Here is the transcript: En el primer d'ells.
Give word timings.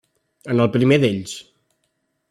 En 0.53 0.63
el 0.65 0.71
primer 0.77 0.99
d'ells. 1.05 1.37